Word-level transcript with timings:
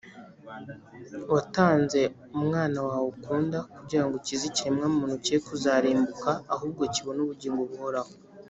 Watanze 1.33 1.99
Umwana 2.39 2.79
wawe 2.87 3.07
ukunda 3.13 3.57
kugira 3.75 4.03
ngo 4.05 4.13
ukize 4.19 4.43
ikiremwamuntu 4.47 5.15
cye 5.25 5.35
kuzarimbuka 5.45 6.31
ahubwo 6.53 6.81
kibone 6.93 7.19
ubugingo 7.23 7.61
buhoraho. 7.71 8.11